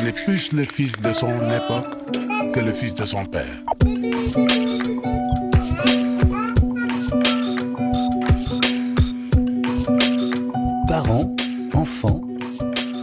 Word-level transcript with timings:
On 0.00 0.06
est 0.06 0.12
plus 0.12 0.52
le 0.52 0.64
fils 0.64 0.92
de 0.92 1.12
son 1.12 1.28
époque 1.50 1.96
que 2.54 2.60
le 2.60 2.70
fils 2.70 2.94
de 2.94 3.04
son 3.04 3.24
père. 3.24 3.64
Parents, 10.86 11.34
enfants, 11.74 12.20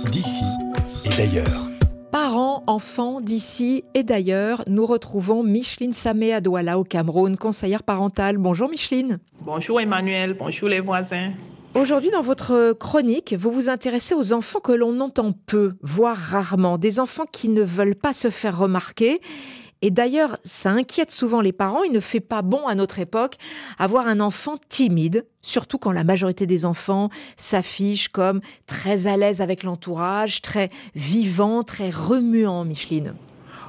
d'ici 0.09 0.45
et 1.03 1.09
d'ailleurs. 1.17 1.67
Parents, 2.11 2.63
enfants 2.65 3.19
d'ici 3.19 3.83
et 3.93 4.03
d'ailleurs, 4.03 4.63
nous 4.67 4.85
retrouvons 4.85 5.43
Micheline 5.43 5.91
Samé 5.91 6.33
à 6.33 6.39
Douala 6.39 6.79
au 6.79 6.85
Cameroun, 6.85 7.35
conseillère 7.35 7.83
parentale. 7.83 8.37
Bonjour 8.37 8.69
Micheline. 8.69 9.19
Bonjour 9.41 9.81
Emmanuel, 9.81 10.33
bonjour 10.39 10.69
les 10.69 10.79
voisins. 10.79 11.31
Aujourd'hui, 11.75 12.09
dans 12.09 12.21
votre 12.21 12.71
chronique, 12.71 13.35
vous 13.37 13.51
vous 13.51 13.67
intéressez 13.67 14.15
aux 14.15 14.31
enfants 14.31 14.61
que 14.61 14.71
l'on 14.71 15.01
entend 15.01 15.33
peu, 15.33 15.73
voire 15.81 16.15
rarement, 16.15 16.77
des 16.77 17.01
enfants 17.01 17.25
qui 17.29 17.49
ne 17.49 17.61
veulent 17.63 17.97
pas 17.97 18.13
se 18.13 18.29
faire 18.29 18.57
remarquer. 18.57 19.19
Et 19.81 19.91
d'ailleurs, 19.91 20.37
ça 20.45 20.69
inquiète 20.69 21.11
souvent 21.11 21.41
les 21.41 21.51
parents. 21.51 21.83
Il 21.83 21.91
ne 21.91 21.99
fait 21.99 22.21
pas 22.21 22.41
bon 22.43 22.65
à 22.65 22.75
notre 22.75 22.99
époque 22.99 23.35
avoir 23.77 24.07
un 24.07 24.21
enfant 24.21 24.55
timide, 24.69 25.25
surtout 25.41 25.77
quand 25.77 25.91
la 25.91 26.05
majorité 26.05 26.47
des 26.47 26.63
enfants 26.63 27.09
s'affichent 27.35 28.07
comme 28.07 28.39
très 28.67 29.07
à 29.07 29.17
l'aise 29.17 29.41
avec 29.41 29.63
l'entourage, 29.63 30.41
très 30.41 30.69
vivant, 30.95 31.63
très 31.63 31.89
remuant, 31.89 32.63
Micheline. 32.63 33.15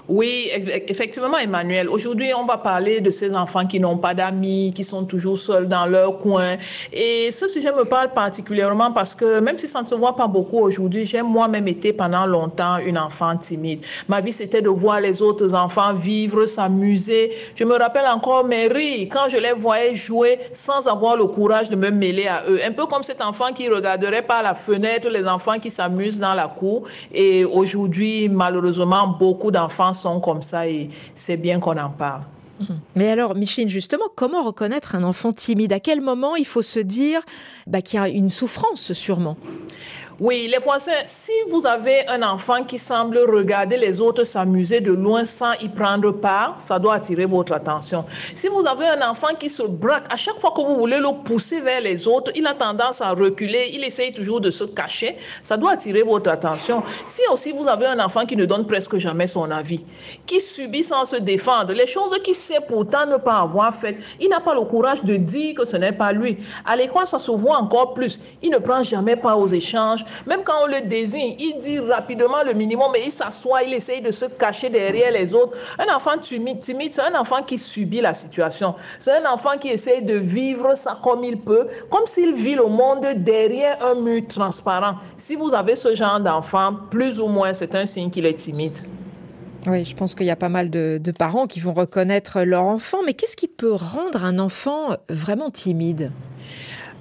Oui, 0.08 0.50
effectivement, 0.86 1.36
Emmanuel. 1.36 1.88
Aujourd'hui, 1.88 2.30
on 2.38 2.44
va 2.44 2.58
parler 2.58 3.00
de 3.00 3.10
ces 3.10 3.34
enfants 3.34 3.66
qui 3.66 3.80
n'ont 3.80 3.96
pas 3.96 4.14
d'amis, 4.14 4.72
qui 4.72 4.84
sont 4.84 5.04
toujours 5.04 5.36
seuls 5.36 5.66
dans 5.66 5.86
leur 5.86 6.18
coin. 6.18 6.56
Et 6.92 7.32
ce 7.32 7.48
sujet 7.48 7.72
me 7.72 7.84
parle 7.84 8.12
particulièrement 8.12 8.92
parce 8.92 9.16
que 9.16 9.40
même 9.40 9.58
si 9.58 9.66
ça 9.66 9.82
ne 9.82 9.86
se 9.88 9.96
voit 9.96 10.14
pas 10.14 10.28
beaucoup 10.28 10.60
aujourd'hui, 10.60 11.06
j'ai 11.06 11.22
moi-même 11.22 11.66
été 11.66 11.92
pendant 11.92 12.24
longtemps 12.24 12.78
une 12.78 12.98
enfant 12.98 13.36
timide. 13.36 13.80
Ma 14.06 14.20
vie, 14.20 14.30
c'était 14.30 14.62
de 14.62 14.68
voir 14.68 15.00
les 15.00 15.22
autres 15.22 15.52
enfants 15.54 15.92
vivre, 15.92 16.46
s'amuser. 16.46 17.32
Je 17.56 17.64
me 17.64 17.76
rappelle 17.76 18.06
encore 18.06 18.44
mes 18.44 18.68
rires 18.68 19.08
quand 19.10 19.28
je 19.28 19.38
les 19.38 19.54
voyais 19.54 19.96
jouer 19.96 20.38
sans 20.52 20.86
avoir 20.86 21.16
le 21.16 21.26
courage 21.26 21.68
de 21.68 21.74
me 21.74 21.90
mêler 21.90 22.28
à 22.28 22.44
eux. 22.48 22.60
Un 22.64 22.70
peu 22.70 22.86
comme 22.86 23.02
cet 23.02 23.20
enfant 23.20 23.52
qui 23.52 23.68
regarderait 23.68 24.22
par 24.22 24.44
la 24.44 24.54
fenêtre 24.54 25.08
les 25.08 25.26
enfants 25.26 25.58
qui 25.58 25.72
s'amusent 25.72 26.20
dans 26.20 26.34
la 26.34 26.46
cour. 26.46 26.84
Et 27.12 27.44
aujourd'hui, 27.44 28.28
malheureusement, 28.28 29.08
beaucoup 29.08 29.50
d'enfants 29.50 29.94
sont 29.96 30.20
comme 30.20 30.42
ça 30.42 30.68
et 30.68 30.88
c'est 31.14 31.36
bien 31.36 31.58
qu'on 31.58 31.76
en 31.78 31.90
parle. 31.90 32.22
Mais 32.94 33.10
alors, 33.10 33.34
Micheline, 33.34 33.68
justement, 33.68 34.06
comment 34.14 34.42
reconnaître 34.42 34.94
un 34.94 35.02
enfant 35.02 35.32
timide? 35.32 35.72
À 35.72 35.80
quel 35.80 36.00
moment 36.00 36.36
il 36.36 36.46
faut 36.46 36.62
se 36.62 36.78
dire 36.78 37.20
bah, 37.66 37.82
qu'il 37.82 38.00
y 38.00 38.02
a 38.02 38.08
une 38.08 38.30
souffrance, 38.30 38.92
sûrement? 38.92 39.36
Oui, 40.18 40.48
les 40.50 40.56
voisins, 40.56 40.92
si 41.04 41.32
vous 41.50 41.66
avez 41.66 42.08
un 42.08 42.22
enfant 42.22 42.64
qui 42.64 42.78
semble 42.78 43.18
regarder 43.18 43.76
les 43.76 44.00
autres 44.00 44.24
s'amuser 44.24 44.80
de 44.80 44.92
loin 44.92 45.26
sans 45.26 45.52
y 45.60 45.68
prendre 45.68 46.10
part, 46.10 46.54
ça 46.58 46.78
doit 46.78 46.94
attirer 46.94 47.26
votre 47.26 47.52
attention. 47.52 48.02
Si 48.34 48.48
vous 48.48 48.66
avez 48.66 48.86
un 48.86 49.10
enfant 49.10 49.34
qui 49.38 49.50
se 49.50 49.62
braque, 49.62 50.06
à 50.10 50.16
chaque 50.16 50.38
fois 50.38 50.52
que 50.56 50.62
vous 50.62 50.74
voulez 50.76 50.96
le 50.96 51.22
pousser 51.22 51.60
vers 51.60 51.82
les 51.82 52.08
autres, 52.08 52.30
il 52.34 52.46
a 52.46 52.54
tendance 52.54 53.02
à 53.02 53.10
reculer, 53.10 53.72
il 53.74 53.84
essaye 53.84 54.14
toujours 54.14 54.40
de 54.40 54.50
se 54.50 54.64
cacher, 54.64 55.18
ça 55.42 55.58
doit 55.58 55.72
attirer 55.72 56.02
votre 56.02 56.30
attention. 56.30 56.82
Si 57.04 57.20
aussi 57.30 57.52
vous 57.52 57.68
avez 57.68 57.84
un 57.84 58.00
enfant 58.00 58.24
qui 58.24 58.36
ne 58.36 58.46
donne 58.46 58.66
presque 58.66 58.96
jamais 58.96 59.26
son 59.26 59.50
avis, 59.50 59.84
qui 60.24 60.40
subit 60.40 60.84
sans 60.84 61.04
se 61.04 61.16
défendre, 61.16 61.74
les 61.74 61.86
choses 61.86 62.18
qu'il 62.24 62.36
sait 62.36 62.60
pourtant 62.66 63.04
ne 63.04 63.18
pas 63.18 63.40
avoir 63.40 63.74
faites, 63.74 63.98
il 64.18 64.30
n'a 64.30 64.40
pas 64.40 64.54
le 64.54 64.62
courage 64.62 65.04
de 65.04 65.16
dire 65.16 65.56
que 65.56 65.66
ce 65.66 65.76
n'est 65.76 65.92
pas 65.92 66.14
lui. 66.14 66.38
À 66.64 66.74
l'école, 66.74 67.04
ça 67.04 67.18
se 67.18 67.32
voit 67.32 67.58
encore 67.58 67.92
plus. 67.92 68.18
Il 68.42 68.50
ne 68.50 68.58
prend 68.58 68.82
jamais 68.82 69.16
part 69.16 69.38
aux 69.38 69.48
échanges, 69.48 70.05
même 70.26 70.42
quand 70.44 70.64
on 70.64 70.66
le 70.66 70.86
désigne, 70.86 71.36
il 71.38 71.58
dit 71.60 71.78
rapidement 71.80 72.42
le 72.44 72.52
minimum, 72.52 72.88
mais 72.92 73.02
il 73.06 73.12
s'assoit, 73.12 73.62
il 73.62 73.74
essaye 73.74 74.00
de 74.00 74.10
se 74.10 74.26
cacher 74.26 74.70
derrière 74.70 75.12
les 75.12 75.34
autres. 75.34 75.56
Un 75.78 75.94
enfant 75.94 76.18
timide, 76.18 76.60
timide 76.60 76.92
c'est 76.92 77.02
un 77.02 77.18
enfant 77.18 77.42
qui 77.42 77.58
subit 77.58 78.00
la 78.00 78.14
situation. 78.14 78.74
C'est 78.98 79.12
un 79.12 79.30
enfant 79.30 79.58
qui 79.58 79.68
essaye 79.68 80.02
de 80.02 80.14
vivre 80.14 80.74
ça 80.74 80.98
comme 81.02 81.24
il 81.24 81.38
peut, 81.38 81.66
comme 81.90 82.06
s'il 82.06 82.34
vit 82.34 82.54
le 82.54 82.66
monde 82.66 83.06
derrière 83.16 83.76
un 83.84 83.94
mur 83.96 84.22
transparent. 84.28 84.96
Si 85.16 85.36
vous 85.36 85.52
avez 85.54 85.76
ce 85.76 85.94
genre 85.94 86.20
d'enfant, 86.20 86.74
plus 86.90 87.20
ou 87.20 87.28
moins, 87.28 87.52
c'est 87.54 87.74
un 87.74 87.86
signe 87.86 88.10
qu'il 88.10 88.26
est 88.26 88.34
timide. 88.34 88.76
Oui, 89.66 89.84
je 89.84 89.96
pense 89.96 90.14
qu'il 90.14 90.26
y 90.26 90.30
a 90.30 90.36
pas 90.36 90.48
mal 90.48 90.70
de, 90.70 91.12
parents 91.18 91.46
qui 91.46 91.58
vont 91.58 91.72
reconnaître 91.72 92.42
leur 92.42 92.62
enfant, 92.62 92.98
mais 93.04 93.14
qu'est-ce 93.14 93.36
qui 93.36 93.48
peut 93.48 93.72
rendre 93.72 94.24
un 94.24 94.38
enfant 94.38 94.96
vraiment 95.08 95.50
timide? 95.50 96.12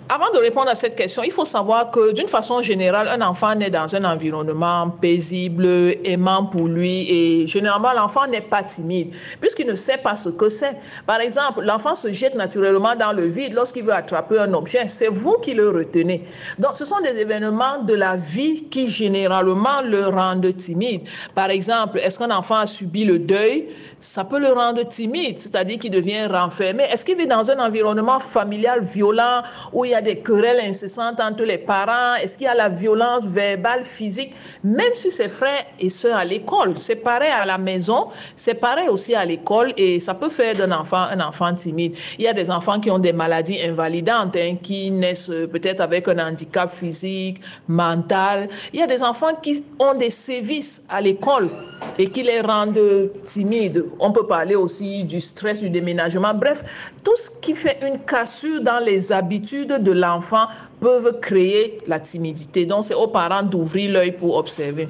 Avant 0.07 0.29
de 0.31 0.38
répondre 0.38 0.69
à 0.69 0.75
cette 0.75 0.95
question, 0.95 1.23
il 1.23 1.31
faut 1.31 1.45
savoir 1.45 1.89
que 1.89 2.13
d'une 2.13 2.27
façon 2.27 2.61
générale, 2.61 3.07
un 3.07 3.21
enfant 3.21 3.55
naît 3.55 3.71
dans 3.71 3.95
un 3.95 4.03
environnement 4.03 4.89
paisible, 5.01 5.66
aimant 6.03 6.45
pour 6.45 6.67
lui 6.67 7.09
et 7.09 7.47
généralement 7.47 7.91
l'enfant 7.91 8.27
n'est 8.27 8.41
pas 8.41 8.61
timide 8.61 9.13
puisqu'il 9.41 9.66
ne 9.66 9.75
sait 9.75 9.97
pas 9.97 10.16
ce 10.16 10.29
que 10.29 10.47
c'est. 10.47 10.75
Par 11.07 11.21
exemple, 11.21 11.61
l'enfant 11.63 11.95
se 11.95 12.13
jette 12.13 12.35
naturellement 12.35 12.95
dans 12.95 13.13
le 13.13 13.25
vide 13.25 13.53
lorsqu'il 13.53 13.83
veut 13.83 13.93
attraper 13.93 14.38
un 14.38 14.53
objet. 14.53 14.88
C'est 14.89 15.07
vous 15.07 15.38
qui 15.41 15.55
le 15.55 15.69
retenez. 15.69 16.23
Donc 16.59 16.73
ce 16.75 16.85
sont 16.85 16.99
des 17.01 17.19
événements 17.19 17.81
de 17.81 17.95
la 17.95 18.16
vie 18.16 18.66
qui 18.66 18.87
généralement 18.87 19.81
le 19.83 20.05
rendent 20.05 20.55
timide. 20.55 21.01
Par 21.33 21.49
exemple, 21.49 21.97
est-ce 21.97 22.19
qu'un 22.19 22.31
enfant 22.31 22.57
a 22.57 22.67
subi 22.67 23.05
le 23.05 23.17
deuil? 23.17 23.69
Ça 24.01 24.23
peut 24.23 24.39
le 24.39 24.49
rendre 24.49 24.87
timide, 24.87 25.39
c'est-à-dire 25.39 25.79
qu'il 25.79 25.89
devient 25.89 26.27
renfermé. 26.27 26.83
Est-ce 26.83 27.03
qu'il 27.03 27.17
vit 27.17 27.25
dans 27.25 27.49
un 27.49 27.57
environnement 27.57 28.19
familial 28.19 28.81
violent 28.81 29.41
où 29.73 29.83
il 29.83 29.91
y 29.91 29.94
a 29.95 30.01
des 30.01 30.17
querelles 30.19 30.61
incessantes 30.61 31.19
entre 31.19 31.44
les 31.44 31.57
parents 31.57 32.16
Est-ce 32.22 32.38
qu'il 32.38 32.45
y 32.45 32.50
a 32.50 32.56
la 32.56 32.69
violence 32.69 33.25
verbale, 33.25 33.83
physique? 33.83 34.33
Même 34.63 34.94
si 34.94 35.11
ses 35.11 35.29
frères 35.29 35.66
et 35.79 35.89
sœurs 35.89 36.17
à 36.17 36.25
l'école, 36.25 36.78
c'est 36.78 36.97
pareil 36.97 37.31
à 37.31 37.45
la 37.45 37.57
maison, 37.57 38.07
c'est 38.35 38.55
pareil 38.55 38.89
aussi 38.89 39.16
à 39.16 39.25
l'école 39.25 39.73
et 39.78 40.00
ça 40.00 40.13
peut 40.13 40.29
faire 40.29 40.55
d'un 40.55 40.72
enfant 40.72 41.05
un 41.11 41.19
enfant 41.19 41.53
timide. 41.53 41.95
Il 42.17 42.25
y 42.25 42.28
a 42.28 42.34
des 42.34 42.50
enfants 42.50 42.79
qui 42.79 42.89
ont 42.91 43.00
des 43.00 43.13
maladies 43.13 43.61
invalidantes, 43.61 44.35
hein, 44.35 44.57
qui 44.61 44.91
naissent 44.91 45.31
peut-être 45.51 45.81
avec 45.81 46.07
un 46.07 46.19
handicap 46.19 46.72
physique, 46.72 47.41
mental. 47.67 48.50
Il 48.73 48.79
y 48.79 48.84
a 48.84 48.88
des 48.88 49.03
enfants 49.03 49.35
qui 49.41 49.63
ont 49.79 49.94
des 49.94 50.11
sévices 50.11 50.84
à 50.89 51.01
l'école 51.01 51.50
et 51.97 52.09
qui 52.09 52.23
les 52.23 52.41
rendent 52.41 52.79
timides 53.23 53.85
on 54.00 54.11
peut 54.11 54.25
parler 54.25 54.55
aussi 54.55 55.03
du 55.03 55.22
stress 55.22 55.61
du 55.61 55.69
déménagement. 55.69 56.34
Bref, 56.34 56.63
tout 57.03 57.16
ce 57.16 57.29
qui 57.41 57.55
fait 57.55 57.78
une 57.81 58.00
cassure 58.00 58.61
dans 58.61 58.84
les 58.84 59.11
habitudes 59.11 59.72
de 59.85 59.91
l'enfant 59.91 60.47
peuvent 60.81 61.19
créer 61.22 61.78
la 61.88 62.00
timidité. 62.00 62.66
Donc, 62.66 62.84
c'est 62.84 62.94
aux 62.94 63.07
parents 63.07 63.44
d'ouvrir 63.44 63.94
l'œil 63.94 64.12
pour 64.12 64.35
observer. 64.35 64.88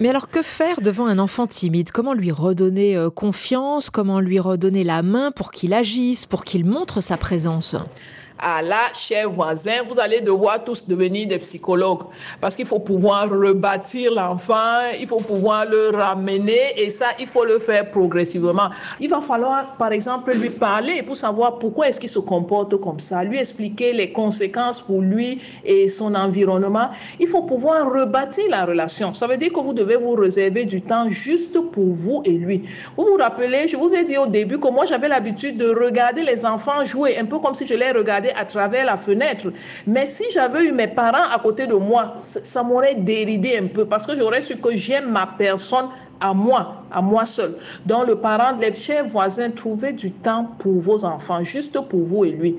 Mais 0.00 0.08
alors 0.08 0.28
que 0.28 0.42
faire 0.42 0.80
devant 0.80 1.06
un 1.06 1.18
enfant 1.18 1.46
timide? 1.46 1.90
Comment 1.90 2.14
lui 2.14 2.30
redonner 2.30 2.96
euh, 2.96 3.10
confiance? 3.10 3.90
Comment 3.90 4.20
lui 4.20 4.38
redonner 4.40 4.84
la 4.84 5.02
main 5.02 5.30
pour 5.30 5.50
qu'il 5.50 5.74
agisse, 5.74 6.24
pour 6.24 6.44
qu'il 6.44 6.64
montre 6.64 7.02
sa 7.02 7.16
présence? 7.16 7.76
À 8.42 8.62
la 8.62 8.92
chers 8.94 9.30
voisins, 9.30 9.82
vous 9.86 9.98
allez 10.00 10.20
devoir 10.20 10.64
tous 10.64 10.86
devenir 10.86 11.28
des 11.28 11.38
psychologues 11.38 12.02
parce 12.40 12.56
qu'il 12.56 12.66
faut 12.66 12.78
pouvoir 12.78 13.28
rebâtir 13.28 14.12
l'enfant, 14.12 14.78
il 14.98 15.06
faut 15.06 15.20
pouvoir 15.20 15.66
le 15.66 15.96
ramener 15.96 16.72
et 16.76 16.90
ça, 16.90 17.06
il 17.18 17.26
faut 17.26 17.44
le 17.44 17.58
faire 17.58 17.90
progressivement. 17.90 18.70
Il 19.00 19.08
va 19.10 19.20
falloir, 19.20 19.76
par 19.76 19.92
exemple, 19.92 20.34
lui 20.34 20.50
parler 20.50 21.02
pour 21.02 21.16
savoir 21.16 21.58
pourquoi 21.58 21.88
est-ce 21.88 22.00
qu'il 22.00 22.08
se 22.08 22.18
comporte 22.18 22.76
comme 22.80 23.00
ça, 23.00 23.24
lui 23.24 23.38
expliquer 23.38 23.92
les 23.92 24.12
conséquences 24.12 24.80
pour 24.80 25.00
lui 25.00 25.40
et 25.64 25.88
son 25.88 26.14
environnement. 26.14 26.90
Il 27.18 27.26
faut 27.26 27.42
pouvoir 27.42 27.92
rebâtir 27.92 28.44
la 28.50 28.64
relation. 28.64 29.14
Ça 29.14 29.26
veut 29.26 29.36
dire 29.36 29.52
que 29.52 29.60
vous 29.60 29.72
devez 29.72 29.96
vous 29.96 30.14
réserver 30.14 30.64
du 30.64 30.82
temps 30.82 31.08
juste 31.08 31.58
pour 31.72 31.88
vous 31.88 32.22
et 32.24 32.32
lui. 32.32 32.62
Vous 32.96 33.04
vous 33.04 33.16
rappelez, 33.16 33.68
je 33.68 33.76
vous 33.76 33.92
ai 33.94 34.04
dit 34.04 34.16
au 34.16 34.26
début 34.26 34.58
que 34.58 34.68
moi, 34.68 34.86
j'avais 34.86 35.08
l'habitude 35.08 35.56
de 35.56 35.68
regarder 35.68 36.22
les 36.22 36.44
enfants 36.44 36.84
jouer, 36.84 37.18
un 37.18 37.24
peu 37.24 37.38
comme 37.38 37.54
si 37.54 37.66
je 37.66 37.74
les 37.74 37.92
regardais 37.92 38.29
à 38.36 38.44
travers 38.44 38.84
la 38.84 38.96
fenêtre. 38.96 39.52
Mais 39.86 40.06
si 40.06 40.24
j'avais 40.32 40.64
eu 40.66 40.72
mes 40.72 40.88
parents 40.88 41.30
à 41.32 41.38
côté 41.38 41.66
de 41.66 41.74
moi, 41.74 42.14
ça 42.18 42.62
m'aurait 42.62 42.94
déridé 42.94 43.58
un 43.58 43.66
peu 43.66 43.84
parce 43.84 44.06
que 44.06 44.16
j'aurais 44.16 44.40
su 44.40 44.56
que 44.56 44.76
j'aime 44.76 45.10
ma 45.10 45.26
personne 45.26 45.88
à 46.20 46.34
moi, 46.34 46.84
à 46.92 47.00
moi 47.00 47.24
seul. 47.24 47.54
Donc 47.86 48.06
le 48.06 48.16
parent, 48.16 48.56
les 48.60 48.74
chers 48.74 49.06
voisins, 49.06 49.50
trouvez 49.50 49.92
du 49.92 50.12
temps 50.12 50.50
pour 50.58 50.80
vos 50.80 51.04
enfants, 51.04 51.42
juste 51.44 51.80
pour 51.88 52.02
vous 52.02 52.24
et 52.24 52.30
lui. 52.30 52.58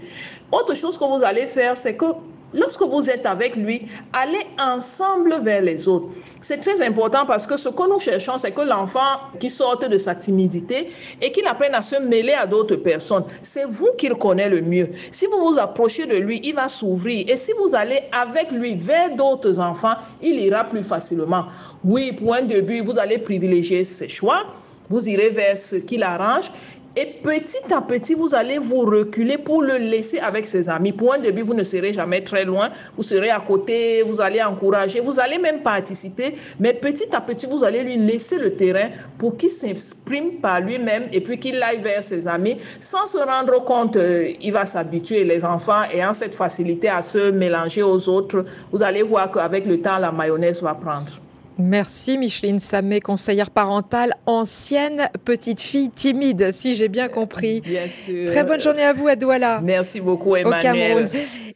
Autre 0.51 0.75
chose 0.75 0.98
que 0.98 1.06
vous 1.06 1.24
allez 1.24 1.45
faire, 1.45 1.78
c'est 1.78 1.95
que 1.95 2.06
Lorsque 2.53 2.81
vous 2.81 3.09
êtes 3.09 3.25
avec 3.25 3.56
lui, 3.56 3.88
allez 4.12 4.45
ensemble 4.59 5.39
vers 5.42 5.62
les 5.62 5.88
autres. 5.88 6.09
C'est 6.42 6.57
très 6.57 6.81
important 6.86 7.25
parce 7.25 7.48
que 7.48 7.56
ce 7.56 7.69
que 7.69 7.89
nous 7.89 8.00
cherchons, 8.00 8.38
c'est 8.38 8.51
que 8.51 8.62
l'enfant 8.62 9.00
qui 9.39 9.50
sorte 9.50 9.89
de 9.89 9.98
sa 9.98 10.15
timidité 10.15 10.89
et 11.21 11.31
qu'il 11.31 11.48
apprenne 11.48 11.74
à 11.75 11.81
se 11.81 11.95
mêler 11.95 12.33
à 12.33 12.48
d'autres 12.48 12.75
personnes. 12.75 13.24
C'est 13.42 13.65
vous 13.65 13.89
qu'il 13.98 14.13
connaît 14.15 14.50
le 14.50 14.62
mieux. 14.62 14.89
Si 15.12 15.27
vous 15.27 15.39
vous 15.45 15.59
approchez 15.59 16.06
de 16.06 16.18
lui, 16.18 16.42
il 16.44 16.56
va 16.56 16.68
s'ouvrir. 16.68 17.25
Et 17.30 17.38
si 17.38 17.51
vous 17.59 17.74
allez 17.74 18.01
avec 18.12 18.51
lui 18.51 18.75
vers 18.75 19.15
d'autres 19.15 19.59
enfants, 19.59 19.95
il 20.21 20.39
ira 20.39 20.65
plus 20.65 20.83
facilement. 20.83 21.45
Oui, 21.83 22.12
pour 22.12 22.33
un 22.33 22.42
début, 22.42 22.81
vous 22.81 22.97
allez 23.00 23.18
privilégier 23.18 23.83
ses 23.83 24.09
choix. 24.09 24.45
Vous 24.89 25.07
irez 25.07 25.30
vers 25.30 25.57
ce 25.57 25.77
qui 25.77 25.97
l'arrange 25.97 26.51
Et 26.98 27.06
petit 27.06 27.74
à 27.74 27.82
petit, 27.82 28.16
vous 28.16 28.36
allez 28.36 28.58
vous 28.58 28.82
reculer 28.82 29.38
pour 29.38 29.62
le 29.62 29.78
laisser 29.78 30.20
avec 30.20 30.46
ses 30.46 30.68
amis. 30.68 30.92
Pour 30.92 31.14
un 31.14 31.20
début, 31.20 31.42
vous 31.42 31.54
ne 31.54 31.64
serez 31.64 31.94
jamais 31.94 32.22
très 32.22 32.44
loin. 32.44 32.70
Vous 32.98 33.04
serez 33.04 33.30
à 33.30 33.40
côté, 33.40 34.04
vous 34.04 34.20
allez 34.20 34.44
encourager, 34.44 35.00
vous 35.00 35.18
allez 35.18 35.38
même 35.38 35.62
participer. 35.62 36.36
Mais 36.60 36.74
petit 36.74 37.08
à 37.16 37.22
petit, 37.22 37.46
vous 37.46 37.64
allez 37.64 37.84
lui 37.84 37.96
laisser 37.96 38.38
le 38.38 38.56
terrain 38.56 38.90
pour 39.18 39.38
qu'il 39.38 39.50
s'exprime 39.50 40.42
par 40.42 40.60
lui-même 40.60 41.08
et 41.14 41.22
puis 41.22 41.40
qu'il 41.40 41.64
aille 41.64 41.80
vers 41.80 42.04
ses 42.04 42.28
amis. 42.28 42.58
Sans 42.82 43.08
se 43.08 43.20
rendre 43.20 43.64
compte, 43.64 43.96
euh, 43.96 44.30
il 44.42 44.52
va 44.52 44.66
s'habituer. 44.66 45.24
Les 45.24 45.46
enfants 45.46 45.84
ayant 45.94 46.14
cette 46.14 46.36
facilité 46.36 46.90
à 46.90 47.02
se 47.02 47.32
mélanger 47.32 47.84
aux 47.84 48.10
autres, 48.10 48.44
vous 48.74 48.84
allez 48.84 49.04
voir 49.04 49.32
qu'avec 49.32 49.66
le 49.66 49.80
temps, 49.80 49.98
la 49.98 50.12
mayonnaise 50.12 50.62
va 50.62 50.74
prendre. 50.74 51.14
Merci 51.57 52.18
Micheline 52.18 52.59
Samé, 52.59 53.00
conseillère 53.00 53.50
parentale, 53.50 54.15
ancienne 54.25 55.09
petite 55.25 55.62
fille 55.62 55.89
timide, 55.89 56.51
si 56.51 56.75
j'ai 56.75 56.88
bien 56.88 57.07
compris. 57.07 57.62
Bien 57.62 57.88
sûr. 57.88 58.25
Très 58.25 58.44
bonne 58.44 58.59
journée 58.59 58.83
à 58.83 58.94
vous 58.94 59.07
à 59.07 59.15
Douala. 59.15 59.62
Merci 59.63 60.01
beaucoup 60.01 60.36
Emmanuel. 60.36 61.09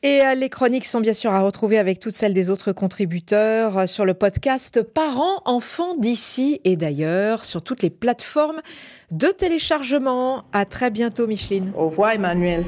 Et 0.04 0.22
euh, 0.22 0.36
les 0.36 0.50
chroniques 0.50 0.86
sont 0.86 1.02
bien 1.02 1.14
sûr 1.14 1.32
à 1.32 1.42
retrouver 1.42 1.78
avec 1.80 2.00
toutes 2.00 2.16
celles 2.16 2.34
des 2.34 2.50
autres 2.50 2.74
contributeurs 2.74 3.78
euh, 3.78 3.88
sur 3.88 4.06
le 4.06 4.14
podcast 4.14 4.84
Parents, 4.84 5.42
enfants 5.46 5.96
d'ici 5.98 6.62
et 6.64 6.76
d'ailleurs 6.76 7.46
sur 7.46 7.62
toutes 7.64 7.82
les 7.82 7.90
plateformes 7.90 8.62
de 9.12 9.28
téléchargement. 9.28 10.44
À 10.54 10.66
très 10.66 10.92
bientôt 10.92 11.28
Micheline. 11.28 11.72
Au 11.76 11.90
revoir 11.90 12.12
Emmanuel. 12.12 12.66